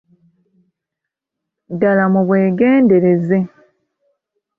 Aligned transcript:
Ddala 1.73 2.03
mubwegendereze. 2.13 3.37